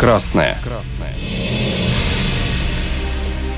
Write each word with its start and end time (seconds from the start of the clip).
Красное. 0.00 0.56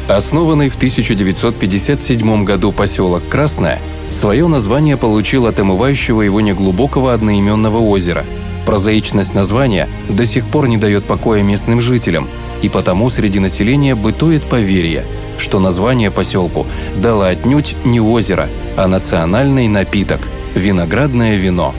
Основанный 0.09 0.71
в 0.71 0.75
1957 0.75 2.43
году 2.43 2.73
поселок 2.73 3.29
Красное 3.29 3.81
свое 4.11 4.49
название 4.49 4.97
получил 4.97 5.47
от 5.47 5.61
омывающего 5.61 6.23
его 6.23 6.41
неглубокого 6.41 7.15
одноименного 7.15 7.79
озера. 7.79 8.27
Прозаичность 8.67 9.35
названия 9.35 9.89
до 10.09 10.27
сих 10.27 10.49
пор 10.49 10.67
не 10.67 10.79
дает 10.79 11.05
покоя 11.05 11.45
местным 11.45 11.81
жителям, 11.81 12.29
и 12.61 12.69
потому 12.69 13.09
среди 13.09 13.39
населения 13.39 13.95
бытует 13.95 14.45
поверье, 14.45 15.07
что 15.39 15.61
название 15.61 16.11
поселку 16.11 16.67
дало 16.97 17.27
отнюдь 17.27 17.77
не 17.85 18.01
озеро, 18.01 18.51
а 18.77 18.89
национальный 18.89 19.69
напиток– 19.69 20.27
виноградное 20.57 21.37
вино. 21.37 21.73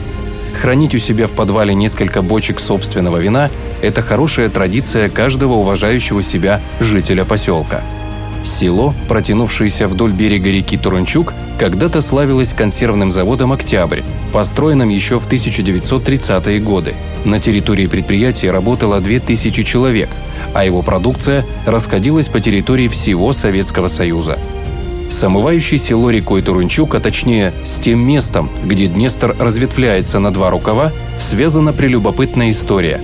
Хранить 0.60 0.94
у 0.94 0.98
себя 0.98 1.26
в 1.26 1.32
подвале 1.32 1.74
несколько 1.74 2.22
бочек 2.22 2.60
собственного 2.60 3.18
вина– 3.18 3.50
это 3.82 4.02
хорошая 4.02 4.48
традиция 4.48 5.08
каждого 5.08 5.54
уважающего 5.54 6.22
себя 6.22 6.60
жителя 6.80 7.24
поселка. 7.24 7.82
Село, 8.44 8.94
протянувшееся 9.08 9.88
вдоль 9.88 10.12
берега 10.12 10.50
реки 10.50 10.76
Турунчук, 10.76 11.32
когда-то 11.58 12.00
славилось 12.00 12.52
консервным 12.52 13.10
заводом 13.10 13.52
«Октябрь», 13.52 14.02
построенным 14.32 14.90
еще 14.90 15.18
в 15.18 15.26
1930-е 15.26 16.60
годы. 16.60 16.94
На 17.24 17.40
территории 17.40 17.86
предприятия 17.86 18.50
работало 18.50 19.00
2000 19.00 19.62
человек, 19.62 20.10
а 20.52 20.64
его 20.64 20.82
продукция 20.82 21.46
расходилась 21.66 22.28
по 22.28 22.40
территории 22.40 22.88
всего 22.88 23.32
Советского 23.32 23.88
Союза. 23.88 24.38
С 25.10 25.22
омывающей 25.22 25.78
село 25.78 26.10
рекой 26.10 26.42
Турунчук, 26.42 26.94
а 26.94 27.00
точнее 27.00 27.54
с 27.64 27.78
тем 27.78 28.00
местом, 28.00 28.50
где 28.64 28.86
Днестр 28.86 29.36
разветвляется 29.38 30.18
на 30.18 30.32
два 30.32 30.50
рукава, 30.50 30.92
связана 31.18 31.72
прелюбопытная 31.72 32.50
история. 32.50 33.00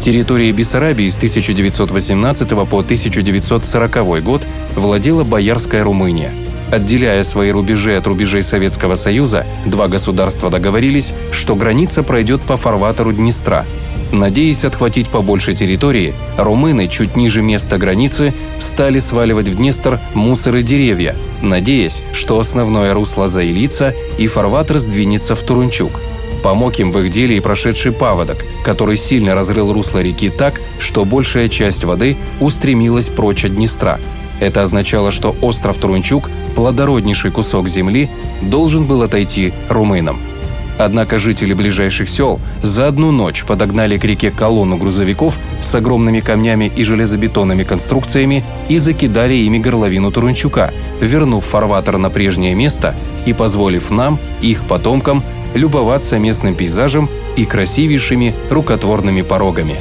Территорией 0.00 0.52
Бессарабии 0.52 1.08
с 1.08 1.16
1918 1.16 2.48
по 2.48 2.78
1940 2.78 4.22
год 4.22 4.46
владела 4.74 5.24
Боярская 5.24 5.84
Румыния. 5.84 6.32
Отделяя 6.70 7.22
свои 7.24 7.50
рубежи 7.50 7.96
от 7.96 8.06
рубежей 8.06 8.42
Советского 8.42 8.94
Союза, 8.94 9.44
два 9.66 9.88
государства 9.88 10.50
договорились, 10.50 11.12
что 11.32 11.56
граница 11.56 12.02
пройдет 12.02 12.42
по 12.42 12.56
фарватеру 12.56 13.12
Днестра– 13.12 13.66
Надеясь 14.12 14.64
отхватить 14.64 15.08
побольше 15.08 15.54
территории, 15.54 16.14
румыны 16.36 16.88
чуть 16.88 17.16
ниже 17.16 17.42
места 17.42 17.78
границы 17.78 18.34
стали 18.58 18.98
сваливать 18.98 19.48
в 19.48 19.54
Днестр 19.54 20.00
мусор 20.14 20.56
и 20.56 20.62
деревья, 20.62 21.14
надеясь, 21.42 22.02
что 22.12 22.40
основное 22.40 22.92
русло 22.92 23.28
заилится 23.28 23.94
и 24.18 24.26
фарватер 24.26 24.78
сдвинется 24.78 25.36
в 25.36 25.42
Турунчук. 25.42 25.92
Помог 26.42 26.78
им 26.78 26.90
в 26.90 26.98
их 26.98 27.10
деле 27.10 27.36
и 27.36 27.40
прошедший 27.40 27.92
паводок, 27.92 28.44
который 28.64 28.96
сильно 28.96 29.34
разрыл 29.34 29.72
русло 29.72 30.00
реки 30.00 30.30
так, 30.30 30.60
что 30.80 31.04
большая 31.04 31.48
часть 31.48 31.84
воды 31.84 32.16
устремилась 32.40 33.08
прочь 33.08 33.44
от 33.44 33.54
Днестра. 33.54 33.98
Это 34.40 34.62
означало, 34.62 35.12
что 35.12 35.36
остров 35.42 35.76
Турунчук, 35.76 36.30
плодороднейший 36.56 37.30
кусок 37.30 37.68
земли, 37.68 38.08
должен 38.40 38.86
был 38.86 39.02
отойти 39.02 39.52
румынам. 39.68 40.18
Однако 40.82 41.18
жители 41.18 41.52
ближайших 41.52 42.08
сел 42.08 42.40
за 42.62 42.86
одну 42.86 43.10
ночь 43.10 43.44
подогнали 43.44 43.98
к 43.98 44.04
реке 44.04 44.30
колонну 44.30 44.78
грузовиков 44.78 45.38
с 45.60 45.74
огромными 45.74 46.20
камнями 46.20 46.72
и 46.74 46.84
железобетонными 46.84 47.64
конструкциями 47.64 48.44
и 48.70 48.78
закидали 48.78 49.34
ими 49.34 49.58
горловину 49.58 50.10
Турунчука, 50.10 50.72
вернув 51.02 51.44
фарватер 51.44 51.98
на 51.98 52.08
прежнее 52.08 52.54
место 52.54 52.94
и 53.26 53.34
позволив 53.34 53.90
нам, 53.90 54.18
их 54.40 54.66
потомкам, 54.66 55.22
любоваться 55.52 56.18
местным 56.18 56.54
пейзажем 56.54 57.10
и 57.36 57.44
красивейшими 57.44 58.34
рукотворными 58.48 59.20
порогами. 59.20 59.76